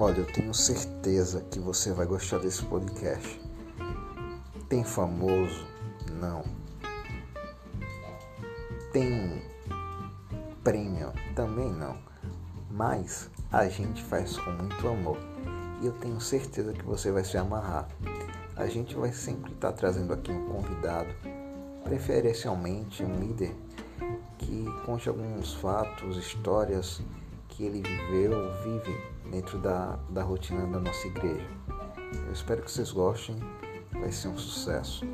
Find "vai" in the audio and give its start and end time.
1.92-2.06, 17.10-17.24, 18.94-19.12, 33.94-34.12